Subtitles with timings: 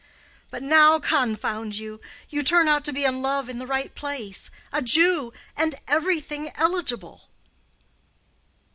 [0.49, 2.01] But now, confound you!
[2.27, 7.29] you turn out to be in love in the right place—a Jew—and everything eligible."